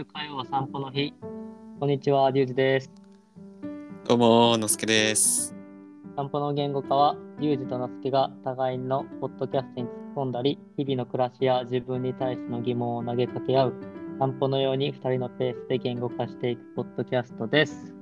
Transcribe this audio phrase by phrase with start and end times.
[0.00, 1.12] 週火曜は散歩の日。
[1.78, 2.90] こんにちは、リュウジです。
[4.08, 5.54] どうも、のすけです。
[6.16, 13.74] 散歩の言語化は、リュウジとナスケが互いのポッドキャストに突っ込んだり、日々の暮らしや自分に対しての疑問を投げかけ合う、
[14.18, 17.94] 散歩のように2人のペースで言語化していくポッドキャストです。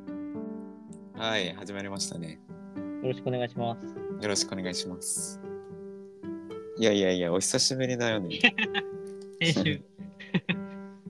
[1.17, 2.39] はい、始まりましたね。
[3.03, 4.23] よろしくお願いします。
[4.23, 5.41] よろしくお願いします。
[6.79, 8.39] いやいやいや、お久しぶりだよね。
[9.43, 9.88] 先週、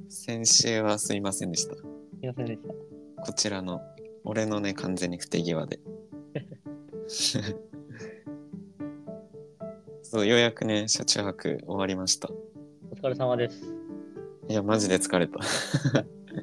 [0.08, 1.74] 先週はすいませんでした。
[1.76, 1.82] す
[2.22, 2.68] いませんでした。
[3.22, 3.80] こちらの、
[4.24, 5.78] 俺のね、完全に不手際で。
[10.02, 12.30] そう、ようやくね、車中泊終わりました。
[12.90, 13.74] お疲れ様です。
[14.48, 15.38] いや、マジで疲れた。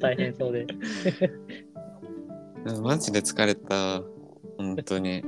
[0.00, 0.66] 大変そうで。
[2.66, 4.02] う んマジで疲れた。
[4.58, 5.22] 本当に。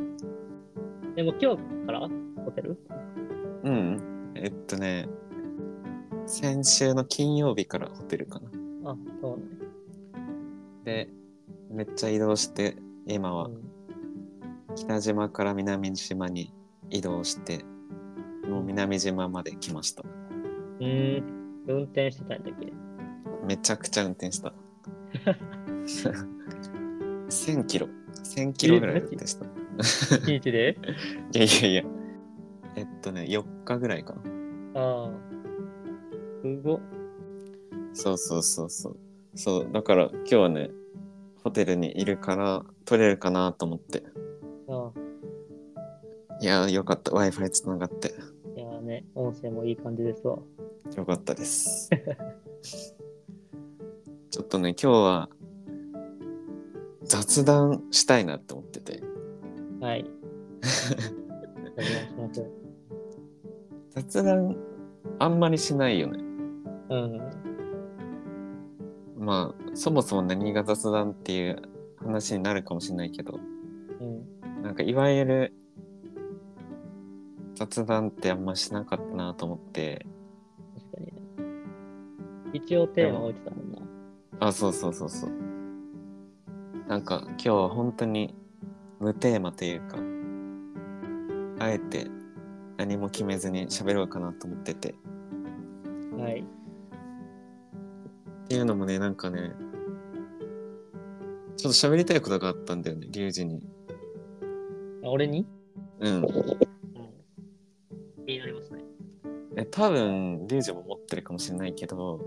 [1.17, 2.01] でも今日から？
[2.45, 2.77] ホテル？
[3.65, 4.33] うん。
[4.37, 5.09] えっとね、
[6.29, 8.51] 先週の金曜日からホテルかな。
[8.91, 9.45] あ、そうね。
[10.85, 11.09] で、
[11.71, 12.77] めっちゃ移動して、
[13.07, 13.63] 今はうん
[14.77, 16.53] 北島から南島に
[16.91, 17.65] 移動して、
[18.49, 20.03] もう南島まで来ました。
[20.03, 21.25] うーん、
[21.67, 22.73] 運転してたんだっけ？
[23.45, 24.53] めちゃくちゃ運転した。
[27.29, 27.89] 1000キロ。
[28.23, 29.47] 1000キロぐらい運転した。
[29.47, 29.49] い
[30.37, 30.79] 一日で？
[31.33, 31.83] やいやいや。
[32.77, 34.21] えっとね、4日ぐらいかな。
[34.81, 35.28] ああ。
[36.49, 36.81] すごっ。
[37.93, 38.97] そうそうそうそう。
[39.35, 40.71] そう、だから今日はね、
[41.45, 44.03] ホテルにいるから取れるかなと思って。
[44.69, 44.99] ああ。
[46.41, 47.11] いやー、よかった。
[47.11, 48.15] Wi-Fi つながって。
[48.57, 50.39] いやーね、音声もいい感じですわ。
[50.97, 51.91] よかったです。
[54.31, 55.29] ちょっとね、今日は
[57.05, 59.03] 雑談したいなって思ってて。
[59.81, 60.05] はい。
[61.77, 62.45] お願いします。
[63.91, 64.57] 雑談
[65.19, 66.28] あんまりしないよね。
[66.89, 67.21] うん。
[69.19, 71.63] まあ、そもそも何が雑談っていう
[71.99, 73.39] 話になるかもしれないけど、
[74.01, 74.63] うん。
[74.63, 75.53] なんかいわゆる
[77.55, 80.07] 雑談ってあんましなかったなと思って、
[80.75, 81.13] 確かにね。
[82.53, 83.79] 一応テーマ置いてたもんな。
[84.41, 85.31] あ、そうそうそうそう。
[86.89, 88.35] なんか今日は本当に
[89.01, 89.99] 無テーマというか、
[91.59, 92.07] あえて
[92.77, 94.95] 何も決めずに喋ろうかなと思ってて。
[96.17, 96.45] はい。
[98.49, 99.53] っていうのもね、なんかね、
[101.59, 103.63] ちょっと喋りたいことがあったんだよね、リュウジに。
[105.05, 105.47] あ俺に？
[106.01, 106.15] うん。
[106.15, 106.27] うん。
[108.25, 108.83] 気になりますね。
[109.57, 112.25] え多分、リュウジも持ってるかもしれないけど、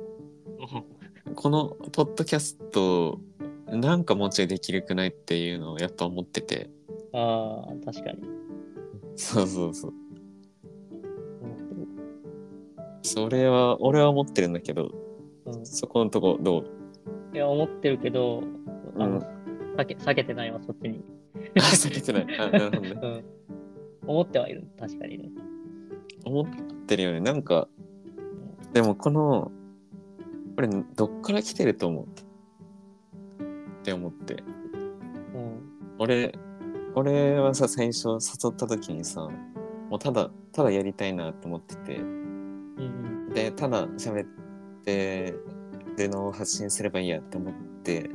[1.33, 3.19] このポッドキャスト、
[3.65, 6.69] なんかもうちょいできるくないっていうのをやっぱ思ってて。
[7.13, 8.19] ああ、確かに。
[9.15, 9.93] そうそうそう。
[13.01, 15.00] それは、俺は思ってるんだけど、うん。
[15.63, 17.35] そこのとこどう？
[17.35, 18.43] いや、思ってるけど、
[18.97, 19.41] あの、うん
[19.77, 21.01] 避け、避けてないわ、そっちに。
[21.55, 22.39] あ、避けてない。
[22.39, 22.89] あ、なるほどね。
[23.01, 23.23] うん。
[24.05, 25.29] 思ってはいる、確かにね。
[26.25, 26.45] 思っ
[26.87, 27.21] てるよね。
[27.21, 27.69] なんか、
[28.73, 29.51] でもこの、
[30.55, 32.07] これどっから来てると思うっ
[33.83, 34.43] て思って。
[35.33, 35.59] うん。
[35.97, 36.35] 俺、
[36.93, 39.29] 俺はさ、最初誘った時にさ、
[39.89, 44.27] もうただ、ただやりたいなと思ってて、うんで、ただ喋っ
[44.83, 45.35] て
[45.97, 47.53] るのを発信すればいいやって思っ
[47.83, 48.09] て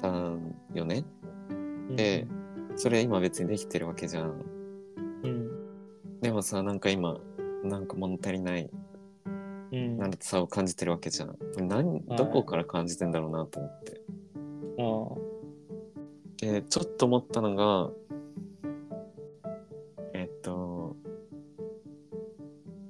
[0.00, 1.04] たんよね。
[1.50, 1.54] う
[1.92, 1.96] ん。
[1.96, 2.26] で、
[2.76, 4.44] それ今別にできてるわけじゃん。
[5.22, 5.50] うん。
[6.20, 7.18] でもさ、なんか今、
[7.64, 8.70] なんか物足りない
[9.72, 9.98] うん。
[9.98, 11.36] なんてさを感じてるわけじゃん。
[11.58, 14.00] 何はいどこから感じてんだろうなと思って。
[16.38, 17.90] で、ちょっと思ったのが、
[20.12, 20.96] えっと、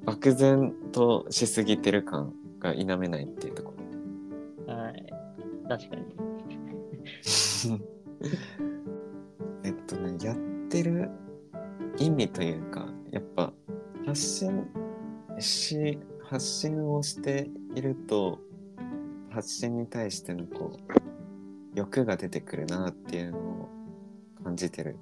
[0.05, 3.75] 漠然としすぎてる感が否めないっていうとこ
[4.67, 4.75] ろ。
[4.75, 5.13] はい。
[5.69, 6.05] 確かに。
[9.65, 10.37] えっとね、やっ
[10.69, 11.11] てる
[11.99, 13.53] 意味というか、やっぱ
[14.07, 14.67] 発信
[15.39, 18.39] し、発信をしていると、
[19.31, 20.79] 発信に対してのこう、
[21.75, 23.69] 欲が出てくるなっていうのを
[24.43, 24.97] 感じてる。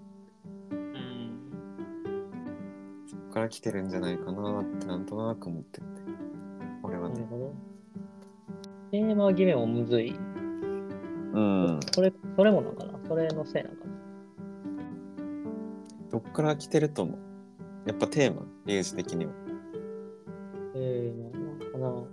[0.71, 1.39] うん。
[3.07, 5.94] そこから来てるんじゃないかなってなんとなく思ってて。
[8.95, 10.15] テーマ決めもむずい。
[11.33, 11.81] うん。
[11.93, 13.91] それ、それもなんかなそれのせいなんかな
[16.13, 17.19] どっから来てると思う？
[17.89, 19.33] やっぱテーマ、リュウジ的には。
[20.77, 22.05] ええなんかな。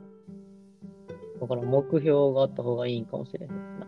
[1.40, 3.50] だから目標があった方がいいんかもしれへん
[3.80, 3.88] な。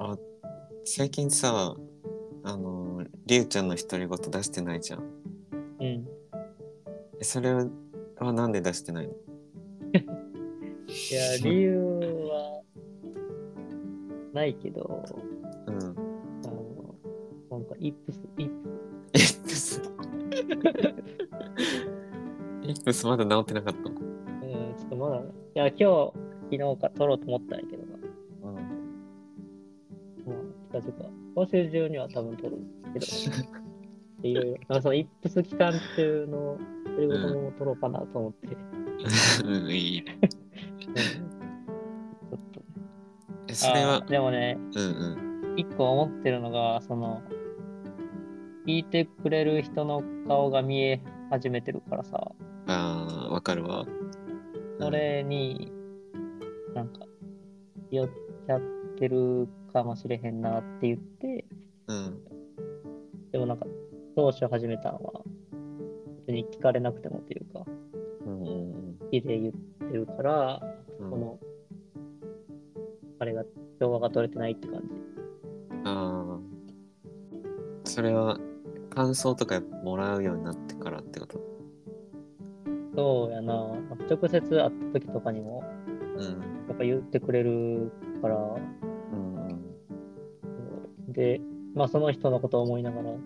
[0.00, 0.18] あ、
[0.84, 1.76] 最近さ、
[2.42, 5.02] あの、リュウちゃんの独り言出してないじゃん。
[5.78, 6.08] うん。
[7.20, 9.14] えそれはなんで出してないの？
[11.08, 11.78] いや、理由
[12.28, 12.62] は
[14.32, 15.04] ないけど、
[15.66, 15.78] うん。
[15.78, 15.82] あ
[16.48, 16.94] の、
[17.50, 19.82] なんか、イップス、イッイップス。
[22.62, 23.94] イップスまだ治ってなかったうん、
[24.76, 25.22] ちょっとまだ、い
[25.54, 26.12] や、今日、
[26.50, 27.98] 昨日か撮ろうと思ったんやけどな。
[28.42, 28.54] うん。
[30.26, 32.58] まあ、近々、今週中には多分撮る
[32.94, 33.06] けど、
[34.22, 36.58] いろいろ、 なんかそのイップス期間中の、
[36.96, 38.56] それごとも撮ろうかなと思って、
[39.44, 40.15] うん、うん、いいね。
[40.96, 42.66] ちょっとね。
[43.48, 44.84] え、それはあー、でもね、うん
[45.52, 45.54] うん。
[45.56, 47.22] 一個思ってるのが、その、
[48.66, 51.00] 聞いてくれる人の顔が見え
[51.30, 52.32] 始めてるからさ、
[52.66, 53.86] ああ、わかるわ。
[54.80, 55.72] それに、
[56.74, 57.06] なんか、
[57.90, 58.08] 寄っ
[58.46, 58.60] ちゃっ
[58.98, 61.44] てるかもしれへんなって言って、
[61.86, 62.20] うん。
[63.32, 63.66] でもなんか、
[64.16, 65.22] 当初始めたのは、
[66.26, 67.64] 別に聞かれなくてもっていうか、
[68.26, 70.60] うんうん好きで言ってるから、
[73.26, 73.44] れが、
[73.78, 74.88] 調和が取れてないって感じ。
[75.84, 76.40] ああ。
[77.84, 78.38] それは、
[78.90, 81.38] 感想とかもらうようになってからってこと？
[82.96, 83.52] そうやな、
[84.10, 85.62] 直接会った時とかにも、
[86.16, 86.22] うん。
[86.24, 87.92] やっぱ言ってくれる
[88.22, 88.36] から、
[89.12, 89.34] うん
[91.08, 91.12] うん。
[91.12, 91.40] で、
[91.74, 93.18] まあその人のことを思いながらやっ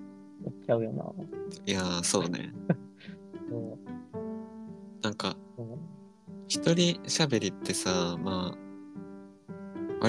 [0.66, 1.04] ちゃうよな。
[1.66, 2.52] いやー、そうね。
[3.48, 3.78] そう
[5.02, 5.36] なんか、
[6.48, 8.58] 一人喋りってさ、まあ、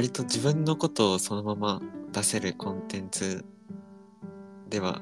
[0.01, 1.79] 割と自分のことをそのまま
[2.11, 3.45] 出せるコンテンツ
[4.67, 4.99] では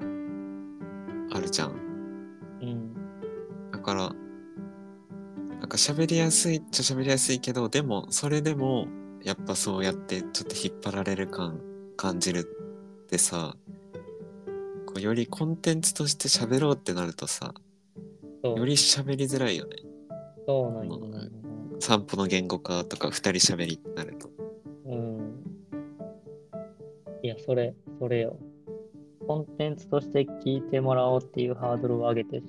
[1.31, 1.71] あるじゃん。
[2.61, 2.93] うん。
[3.71, 4.13] だから、
[5.57, 8.89] なんか喋りやすいっちゃ喋りやすいけど、でも、それでも、
[9.23, 11.61] やっぱそうやってちょっと引っ張られる感
[11.95, 13.55] 感じるってさ、
[14.85, 17.53] こうよりコンテンツとして喋ろうってなるとさ、
[18.43, 19.77] より喋りづらいよね。
[20.45, 21.25] そうなんよな。
[21.79, 24.38] 散歩の言語化とか二人喋りってなると。
[27.49, 28.37] それ、それよ。
[29.27, 32.43] コンテンツとして聞いてもらおうっていうハードルを上げて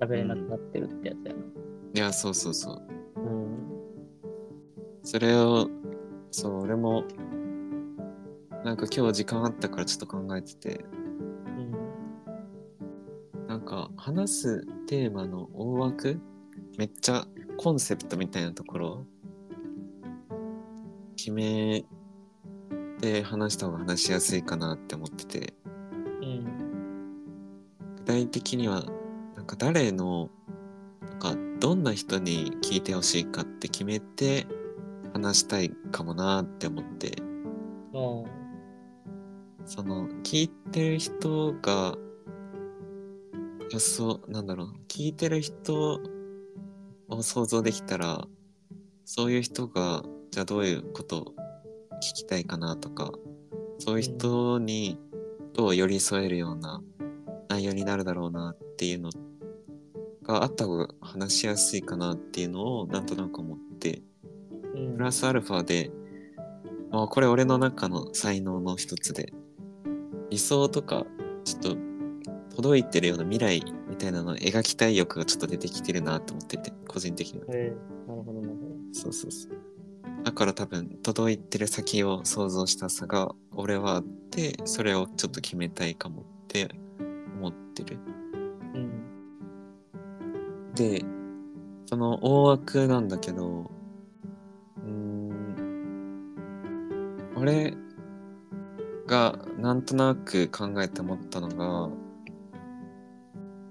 [0.00, 1.40] 喋れなくなってるってやつやな。
[1.40, 2.82] いや、そうそうそう。
[3.20, 3.58] うん。
[5.02, 5.68] それを、
[6.30, 7.04] そう、俺も、
[8.64, 10.82] なんか今日時間あったからちょっと考えてて、
[11.58, 11.60] う
[13.42, 13.46] ん。
[13.48, 16.18] なんか話すテーマの大枠？
[16.78, 17.26] めっちゃ
[17.58, 19.04] コンセプトみたいなところ？
[21.16, 21.84] 決め
[23.00, 25.54] て話した方が話しやすいかなって思ってて
[26.22, 26.44] うん。
[27.96, 28.84] 具体的には
[29.36, 30.30] なんか誰の
[31.02, 34.46] なんかどんな人に聞いてほしいかって決めて
[35.12, 37.16] 話したいかもなって思って
[37.94, 38.38] あ
[39.64, 41.94] その聞いてる人が
[43.70, 46.00] いやそなんだろう聞いてる人
[47.08, 48.26] を想像できたら
[49.04, 51.34] そういう人がじゃあどういうこと
[51.98, 53.12] 聞きたいかなとか
[53.78, 54.98] そういう人に
[55.54, 56.82] どう寄り添えるような
[57.48, 59.10] 内容になるだろうなっていうの
[60.22, 64.02] があった方が話しやすいかなっていうのをなんとなく思って
[64.78, 64.96] うん。
[64.96, 65.90] プラスアルファで、
[66.90, 69.32] まあ、これ俺の中の才能の一つで、
[70.30, 71.06] 理想とか、
[71.44, 71.76] ちょっと
[72.56, 77.46] 届いてるような未来みたいなのを描きたい欲がちょっと出てきてるなと思ってて、個人的には。
[77.50, 78.58] えー、なるほど、なるほ
[78.92, 79.57] そうそうそう。
[80.28, 86.68] だから多分、届いてる先を想像したさが俺はあって、それをちょっと決めたいかもって
[87.38, 87.96] 思ってる。
[87.96, 88.78] ど。
[88.78, 90.74] うん。
[90.74, 91.02] で、
[91.86, 93.70] その大枠なんだけど、
[94.76, 95.46] うーん、
[97.34, 97.74] 俺
[99.06, 101.88] がなんとなく考えて思ったのが、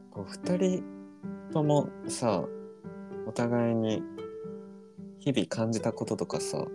[0.10, 0.84] こう二人
[1.54, 2.44] ともさ、
[3.28, 4.02] お互いに
[5.28, 6.66] 日々感じたこととかさ、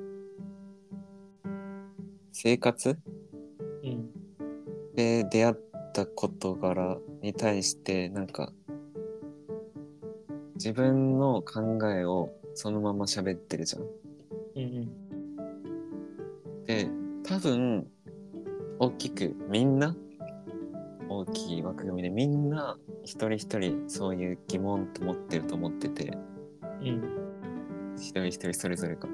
[2.32, 2.99] 生活？
[3.82, 4.11] うん。
[4.94, 5.54] で出会っ
[5.94, 8.52] た事柄に対してなんか
[10.56, 13.82] 自分の考えをそのまま喋ってるじゃん。
[14.56, 14.90] うん。
[16.66, 16.90] で
[17.25, 17.87] 多分
[18.78, 19.97] 大きくみんな？
[21.09, 26.18] 大きい枠組みでみんな一人一人そういう疑問と持ってると思ってて
[26.82, 27.21] うん。
[27.96, 29.08] 一人一人それぞれが。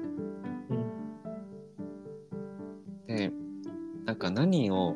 [3.09, 3.15] うん。
[3.15, 3.31] で
[4.05, 4.95] なんか何を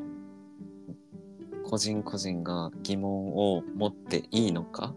[1.64, 4.94] 個人個人が疑問を持っていいのか？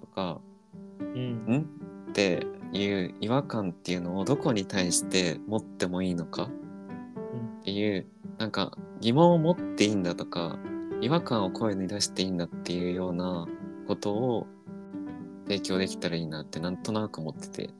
[0.00, 0.40] とか
[1.00, 1.32] うん。
[1.46, 1.66] ん？
[2.10, 6.44] っていう違和感っていうのをどこに対して持ってもいいのか？
[6.44, 8.06] っていう
[8.38, 10.58] なんか疑問を持っていいんだとか
[11.00, 13.46] 違和感を声に出していいんだっていうような
[13.86, 14.46] ことを
[15.46, 17.70] 提供できたらいいなってなんとなく思ってて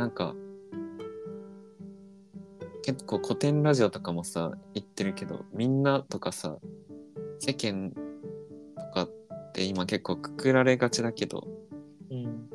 [0.00, 0.34] なんか
[2.82, 6.56] 結構古典ラジオとかもさ言ってるけどみんなとかさ
[7.38, 7.92] 世間
[8.78, 11.46] とかって今結構くくられがちだけど
[12.10, 12.48] うん。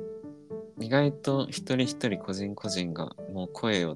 [0.79, 3.95] 意外と一人一人個人個人がもう声を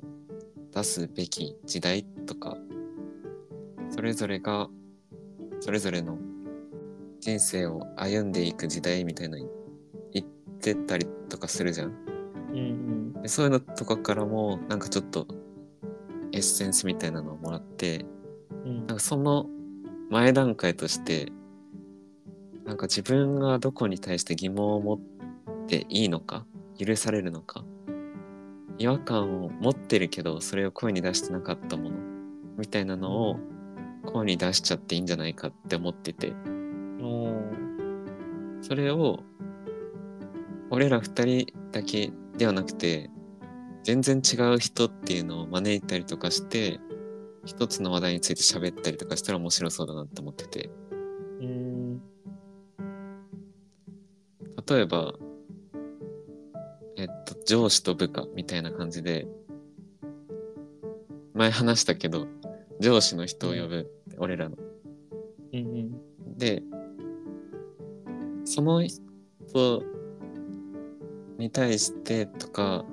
[0.71, 2.55] 出すべき時代とか
[3.89, 4.69] それぞれが
[5.59, 6.19] それぞれの
[7.19, 9.49] 人生を歩んでいく時代みたいなの
[10.13, 10.25] 言っ
[10.59, 12.09] てたりとかするじゃん。
[12.53, 15.27] うんでそういうのとかからもなんかちょっと
[16.31, 18.05] エッセンスみたいなのをもらって
[18.65, 18.69] うん。
[18.69, 19.47] うんなんかその
[20.09, 21.31] 前段階として
[22.65, 24.99] なんか自分がどこに対して疑問を持っ
[25.67, 26.45] ていいのか
[26.77, 27.63] 許されるのか
[28.77, 31.97] 違和感を持ってるけどそれを声に出してなかったもの
[32.57, 33.39] みたいなのを
[34.05, 36.33] 声に出しちゃっていいんじゃないかって思ってて。
[38.61, 39.23] それを
[40.69, 43.09] 俺ら二人だけではなくて
[43.83, 46.79] 全然違う人っていうのを招いたりとかして
[47.45, 50.69] 一つの話題について喋ったりとかしたら面白そうだなって思ってて
[51.41, 52.01] うん。
[54.65, 55.13] 例えば
[56.95, 59.27] えっと上司と部下みたいな感じで
[61.33, 62.25] 前話したけど
[62.79, 64.55] 上司の人を呼ぶ俺らの
[65.51, 66.37] うんうん。
[66.37, 66.63] で
[68.45, 69.83] その人
[71.39, 72.85] に対してとか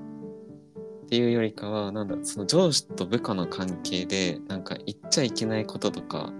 [1.04, 6.32] っていうよりかはなんだその上司と部下の関係でなんか言っちゃいけないこととか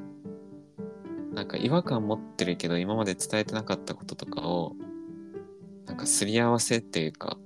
[1.35, 4.75] なんか違和感持ってるけど今まで伝えてなかったこととかを
[5.85, 7.37] なんかすり合わせっていうか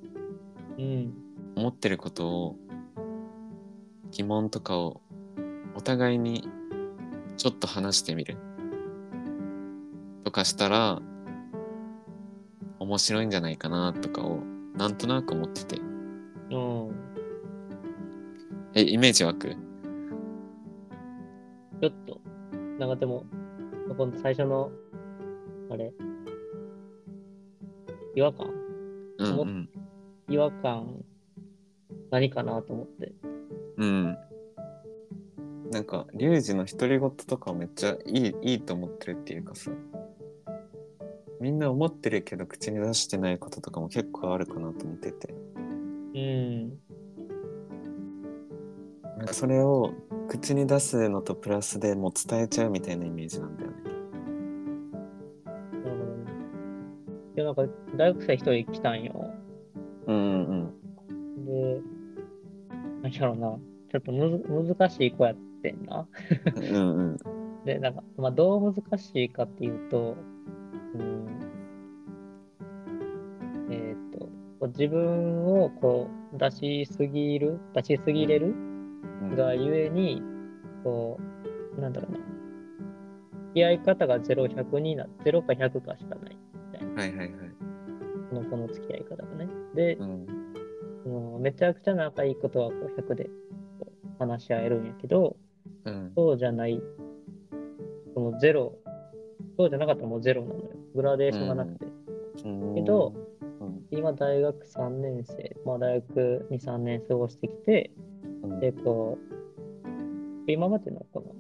[0.79, 1.15] うん。
[1.57, 2.57] 思ってることを
[4.13, 5.01] 疑問とかを
[5.75, 6.49] お互いに
[7.37, 8.37] ちょっと話してみる
[10.25, 11.01] とかしたら
[12.79, 14.41] 面白いんじゃないかなとかを
[14.77, 15.81] なんとなく思ってて。
[16.51, 16.91] うん。
[18.75, 19.51] えイメージ湧く？
[19.51, 22.21] ちょっと、
[22.79, 23.25] なんかでも、
[23.97, 24.71] この最初の、
[25.71, 25.93] あれ、
[28.15, 28.49] 違和感？
[29.19, 29.69] うんうん。
[30.29, 31.05] 違和感、
[32.11, 33.13] 何かなと思って。
[33.77, 34.17] うん。
[35.71, 39.71] なんかリュウジの独り言とかめっちゃいいいいと思ってるっていうかさ。
[41.41, 45.35] みんな思ってるけど口に出してないこととかも結構あるかなと思ってて
[46.15, 46.69] うん。
[49.19, 49.93] なんかそれを
[50.29, 53.77] 口に出すのとプラスでもう伝えちゃうみたいなイメージなんだよね。
[55.45, 56.33] なるほどね。
[57.35, 57.63] で、なんか、
[57.97, 59.31] 大学生一人来たんよ。
[60.07, 60.75] うんうん
[61.45, 61.81] で、
[63.03, 63.59] なんやろな、
[63.91, 66.07] ちょっとむず難しい子やってんな。
[66.57, 66.65] うん。
[66.65, 67.17] うんうん。
[67.67, 70.17] で、なんか、まあ、どう難しいかっていうと、
[70.95, 71.40] うん、
[74.71, 78.55] 自分をこう出しすぎる、出しすぎれる
[79.23, 80.23] うんがゆえに、
[80.83, 81.19] こ
[81.77, 86.37] う、なんだろうな、付き合い方が0、100にな、0か100かしかない。
[86.97, 87.31] はいはいはい。
[88.31, 89.49] この子の付き合い方がね。
[89.75, 90.27] で、うん
[91.03, 93.25] そのめちゃくちゃ仲いいことはこう100で
[93.79, 95.37] こう話し合えるんやけど、
[95.85, 96.81] うんそうじゃない、
[98.15, 98.75] そのゼロ、
[99.57, 100.71] そうじゃなかったらもうゼロなのよ。
[100.95, 101.87] グラデーションがなくて。
[102.45, 102.75] うん。
[102.75, 103.20] けどうん、
[103.93, 107.91] 今大学3年生、まあ大学2、3年過ごしてきて、
[108.43, 108.61] うん。
[108.61, 109.19] で、こ
[110.47, 111.35] う、今までのこの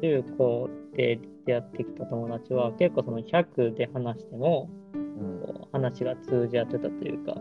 [0.00, 5.44] 中高で出会ってきた友達は結構その100で話しても、うん。
[5.72, 7.36] 話が通じ合ってたというか、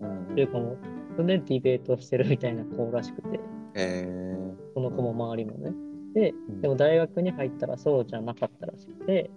[0.00, 0.34] うん。
[0.34, 0.78] というかもう、
[1.16, 3.40] 常にディベートしてるみたいな子らしくて、
[3.74, 4.72] えー。
[4.74, 5.72] その子も周りもね。
[6.14, 9.30] でうん、でも大学に入ったらそうじゃなかったらしくて、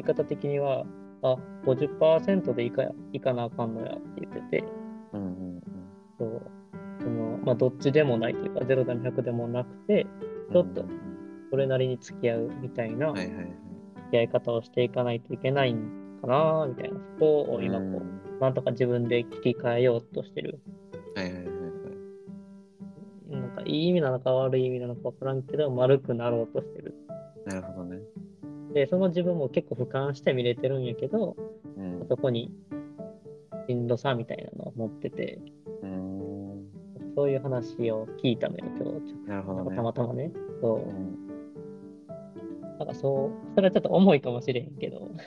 [0.00, 0.84] い方的には、
[1.22, 4.64] あ、50%でいかやいかなあかんのやって言ってて、
[5.12, 5.62] うんうん
[6.18, 6.42] そう
[7.00, 10.06] そのまあ、どっちでもないというか、0でも100でもなくて、
[10.48, 10.52] うん。
[10.52, 10.84] ちょっと
[11.50, 13.30] それなりに付き合うみたいな付。
[14.10, 18.02] き合い方をしていかないといけないんかなみたいな、そこを今こうんう、
[18.40, 20.58] なんとか自分で切り替えようとしてる。
[21.14, 21.50] はいはいはいは
[23.30, 23.40] い。
[23.40, 26.87] なんかいい意味なのか悪い意味なのか分からんけど、丸くなろうとしてる。
[28.78, 31.34] で、その自分も結構俯瞰して見れてるんやけど、
[31.76, 32.06] うん。
[32.08, 32.52] そこに
[33.66, 35.40] しんどさみたいなのを持ってて、
[35.82, 36.68] うん。
[37.16, 39.14] そういう話を聞いたのよ、今日。
[39.74, 39.82] た。
[39.82, 40.30] またまね。
[40.60, 40.92] そうう。
[40.92, 41.26] ん
[42.78, 45.08] なんかそう、それはちょっと重いかもしれへんけど。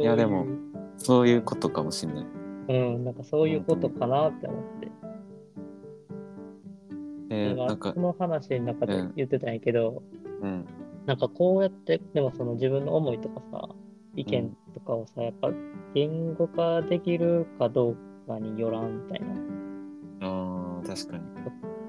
[0.00, 0.44] いやでも
[0.96, 2.26] そういうことかもしんない。
[2.68, 4.88] うん、なんかそういうことかなって思って。
[7.30, 10.02] えー、ななんんかかそ、の話の中でうん言ってたんやけど、
[10.42, 10.66] うん。
[11.06, 13.68] なんかこうやって、でもその自分の思いとかさ、
[14.16, 15.50] 意見とかをさ、やっぱ
[15.94, 17.96] 言語化できるかどう
[18.26, 19.34] かによらんみたいな。
[20.26, 21.24] ああ、確かに。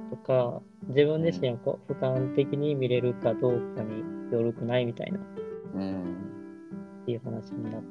[0.10, 5.22] とか、自分自身をこう俯瞰的に見れるかどうかによるくないみたいなっ
[5.75, 6.15] うん。
[7.05, 7.81] ていう話になっ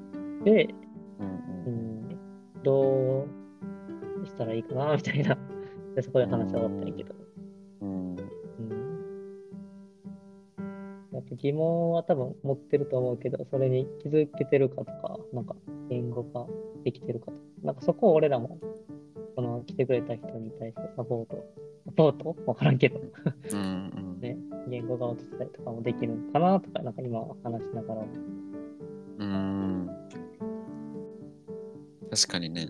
[0.45, 0.75] て、
[1.21, 1.31] うんう
[1.67, 2.09] うん。
[2.09, 2.19] ん、
[2.63, 3.27] ど
[4.23, 5.37] うしたらいいかなみたいな。
[5.95, 7.15] でそこで話は終わったんやけど。
[11.37, 15.55] 疑問は多分持ってると思うけど、それに気づけてるかとか、なんか
[15.89, 16.47] 言語化
[16.85, 18.59] できてるかとか、なんかそこを俺らも、
[19.35, 21.45] その来てくれた人に対してサポート、
[21.87, 23.01] サポートわからんけど、
[23.53, 24.21] うんうん。
[24.21, 24.37] ね、
[24.69, 28.03] 言語化お手伝いとかもできるのかなとか、なんか今話しながら、
[29.19, 29.91] うん。
[32.11, 32.69] 確かにね。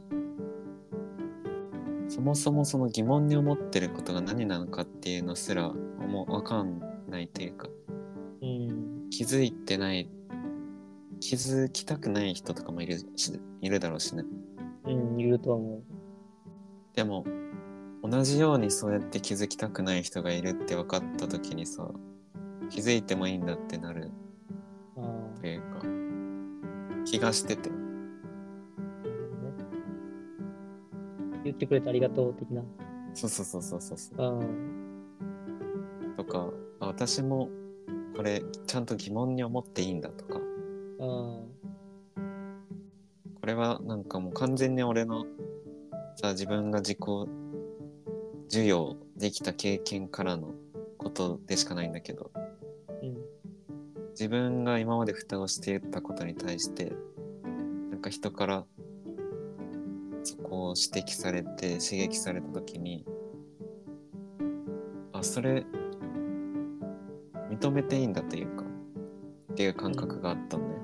[2.08, 7.83] そもそもその疑問に思ってることが何なのかっていうのすらもうわかんないというか、うん、
[9.16, 10.10] 気づいてない、
[11.20, 14.24] 気づきたくない人とかもいるし、いるだろうしね。
[14.86, 15.82] うん、いると思う。
[16.96, 17.24] でも、
[18.02, 21.88] 同じようにそうやって気づきたくない人がいるって分かった時にさ、
[22.70, 24.10] 気づいてもいいんだってなる
[25.40, 25.86] というか、
[27.04, 27.70] 気がしてて。
[31.44, 32.64] 言ってくれてありがとう的な。
[33.12, 34.44] そうそうそうそうそう
[36.16, 37.48] とかあ私も
[38.16, 40.38] これちゃんと疑問に思っていいんだとか。
[40.38, 41.00] うん、
[43.40, 45.26] これはなんかもう完全に俺の
[46.16, 46.98] さ自分が自己
[48.48, 50.54] 授与できた経験からの
[50.96, 52.30] ことでしかないんだけど。
[53.02, 53.16] うん、
[54.10, 56.92] 自分が今まで蓋をしていたことに対して
[57.90, 58.64] なんか人から
[60.22, 63.04] そこを指摘されて刺激された時に
[65.12, 65.66] あそれ
[67.64, 68.64] 認めていいんだというか
[69.52, 70.74] っていう感覚があったのね、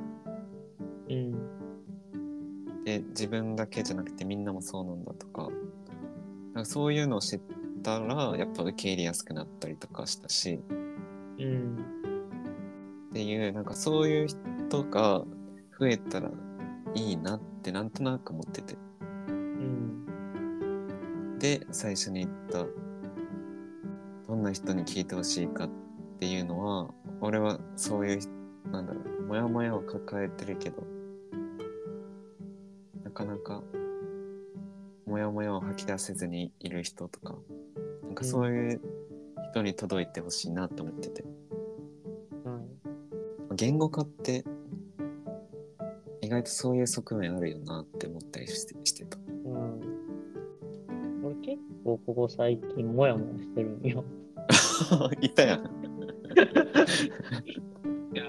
[1.10, 5.50] うん、で自分だけじゃなくてみんなもそうなんだとか
[6.54, 7.40] かそういうのを知っ
[7.82, 10.60] たらやっぱ受け入れやすくなったりとかしたし
[11.38, 11.76] うん、
[13.10, 15.24] っていうなんかそういう人が
[15.78, 16.30] 増えたら
[16.94, 18.76] いいなってなんとなく思ってて。
[19.28, 22.66] うん、で最初に言った
[24.28, 25.70] どんな人に聞いてほしいかっ
[26.20, 30.82] ていうのは俺はそういうなんだろうモヤモヤを抱えてるけど
[33.02, 33.62] なかなか
[35.06, 37.36] モヤモヤを吐き出せずにいる人とか
[38.04, 38.80] なんかそういう
[39.50, 41.24] 人に届いてほしいなって思ってて、
[42.44, 42.60] は
[43.52, 43.56] い。
[43.56, 44.44] 言語化って
[46.20, 49.16] 意外とそういう側面あるよなって思ったりしてしてた。
[49.16, 49.80] うん。
[51.24, 54.04] 俺結構ここ最近もやもやしてるんよ。
[55.20, 55.79] いたやん。
[58.14, 58.24] いや、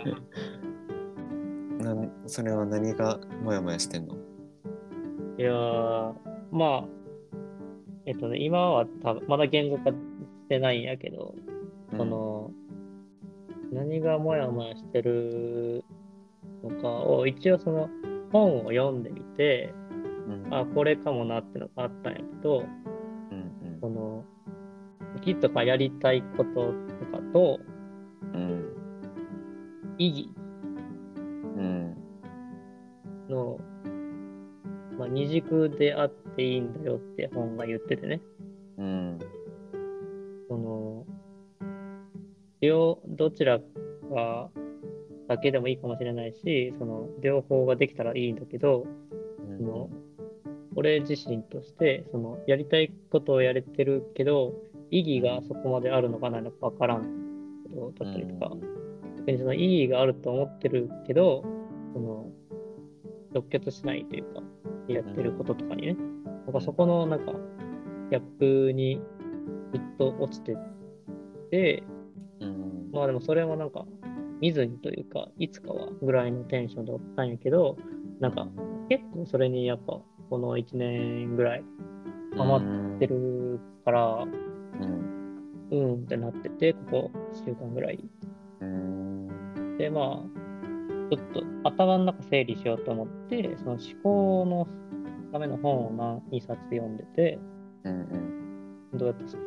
[1.80, 4.16] なんそれは何がモヤモヤしてんの？
[5.38, 6.14] いやー
[6.52, 6.86] まあ、
[8.06, 9.96] えっとね、今は多分まだ言語化し
[10.50, 11.34] てないんやけど、
[11.96, 12.52] その、
[13.72, 15.84] 何がモヤモヤしてる
[16.64, 17.90] のかを一応その
[18.32, 19.74] 本を読んでみて、
[20.28, 22.60] うん、うんあ、これかもなってのがあったんやけど、
[23.32, 24.24] うんその、
[25.22, 27.60] きっとかやりたいこととかと
[28.34, 28.76] うん。
[29.98, 30.30] 意義。
[31.58, 31.98] うん。
[33.30, 33.60] の、
[34.98, 38.22] まあ、二軸であっていいんだよって本が言っててね。
[38.78, 39.20] うん。
[40.48, 41.06] その、
[42.60, 44.50] 両、どちらか
[45.28, 48.86] だけでもいいかもしれないし、その、両方ができたらいいんだけど、
[49.48, 49.58] うん。
[49.58, 49.90] その
[50.76, 54.54] 俺自身として、その、やりたいことをやれてるけど、
[54.90, 57.21] 意義がそこまであるのかないのかわからん
[57.72, 58.56] ことだったりとか、
[59.20, 61.44] 逆にその意義があると思ってるけど、
[61.94, 62.28] その、
[63.34, 64.42] 直結しないというか、
[64.88, 65.98] やってることとかにね、
[66.46, 67.34] なんかそこのなんか、
[68.10, 69.02] ギャップに
[69.74, 70.58] ずっと落ちて
[71.50, 71.84] て、
[72.40, 72.90] うん。
[72.92, 73.86] まあでもそれもなんか、
[74.42, 77.78] 見ずにというか、いつかはぐらいのテンションでおったんやけど、
[78.20, 78.48] なんか、
[78.90, 81.64] 結構それにやっぱ、この1年ぐらい
[82.38, 84.51] ハマってるから、うん
[85.72, 88.00] うんってなってて、ここ1週間ぐらい。
[88.62, 89.78] うん。
[89.78, 94.68] で、まあ、ちょっと頭の中整理しようと思って、その思考の
[95.32, 97.40] ための本を何2冊読んでて、
[97.84, 98.32] うん
[98.94, 99.38] どうやってし、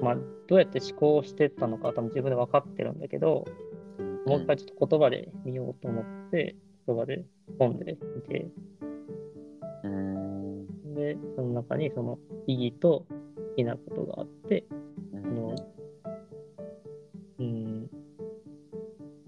[0.00, 0.16] まあ、
[0.48, 3.44] どうやって思考してたのか多分自分で分かってるんだけど、
[4.26, 7.24] もう一回ちょっと言葉で見ようと思って、言葉で
[7.58, 8.46] 本で見て、
[9.84, 10.94] うん。
[10.94, 14.64] で、その中にその意義と好きなことがあって、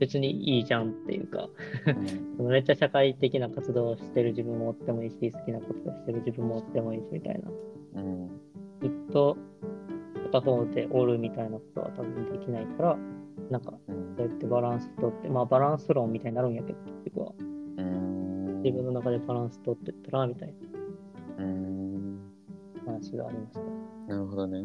[0.01, 1.49] 別にいいじゃんっていうか、
[2.39, 7.41] うんめっちゃ社会的な活動をしてる自分もおってもいいし、好きなことをしてる自分もおってもいいしみたい
[7.95, 8.03] な。
[8.03, 8.29] うん
[8.81, 9.37] ずっと
[10.33, 12.99] 片方でおるみたいなことは多分できないから、
[13.51, 17.33] なんかうんそうやってバランス取って、まあバランス論みたいになるんやけど、結局は。
[17.39, 20.55] うん自分の中でバランス取ってったら、みたい
[21.39, 23.61] うんな話がありました。
[24.15, 24.65] なるほどね。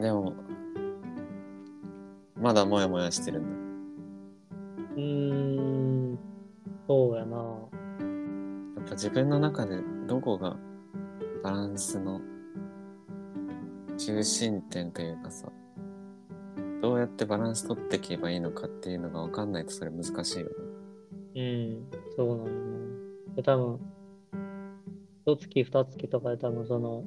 [0.00, 0.32] でも、
[2.38, 3.48] まだモヤモヤしてるんだ。
[4.96, 6.18] うーん、
[6.86, 7.36] そうやな。
[7.36, 7.42] や
[8.82, 10.56] っぱ自分の中でどこが
[11.42, 12.20] バランスの
[13.96, 15.48] 中心点というかさ、
[16.82, 20.52] どうやってバランス取っていけばいいのかっていうのが分かんないとそれ難しいよね。
[21.36, 23.34] うん、そうなんよな。
[23.36, 23.80] で多分、
[25.26, 27.04] 一月二月とかで多分その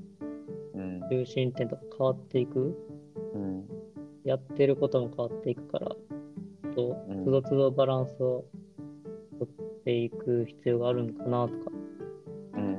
[0.75, 1.01] うん。
[1.09, 2.77] 中心点とか変わっていく、
[3.33, 3.67] うん。
[4.23, 5.95] やってることも変わっていくから、
[6.75, 8.45] とうんつどつどバランスを
[9.39, 11.71] 取っていく必要があるんかなとか。
[12.55, 12.73] うんうん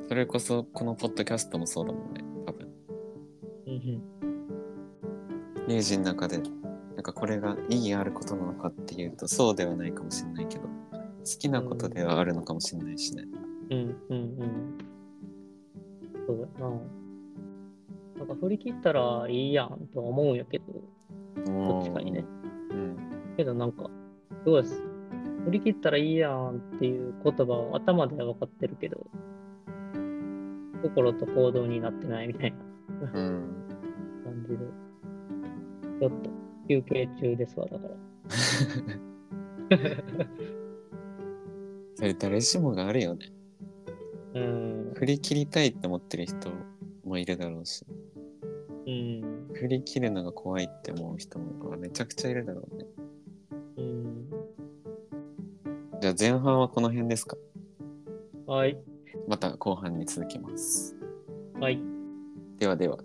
[0.00, 0.08] うん。
[0.08, 2.68] それこそこのポッドキャストもそうだもんね、多分。
[3.66, 4.02] うん
[5.68, 6.42] リュウジの中で、な
[7.00, 10.68] んかこれが意義あることなのかっていうと、そうではないかもしれないけど、好
[11.38, 13.24] きなことではあるのかもしれないしね。
[13.70, 13.78] うん、
[14.10, 14.78] うん、うん
[18.42, 20.64] 振り切ったらいいやんとは思うんやけど、
[21.46, 22.24] どっちかにね。
[22.70, 22.96] うん。
[23.36, 23.88] けどなんか、
[24.44, 24.82] すごいです？
[25.44, 29.06] 振り切ったらいいやんっていう言葉を頭では分かってるけど、
[30.82, 32.58] 心と行動になってないみたいな
[33.14, 33.66] うん。
[34.24, 34.58] 感じで、
[36.00, 36.30] ちょっと
[36.68, 37.94] 休憩中ですわ、だから。
[41.94, 43.32] それ誰しもがあるよね。
[44.34, 46.50] うん、振り切りたいって思ってる人
[47.04, 47.84] もいるだろうし、
[48.86, 52.86] うん、振り切るのが怖いって思う人もめちゃくちゃいるだろうね。
[53.76, 54.30] うん。
[56.00, 57.36] じゃあ前半はこの辺ですか？
[58.46, 58.76] はい、
[59.28, 60.96] また後半に続きます。
[61.60, 61.80] はい。
[62.58, 62.98] ではでは。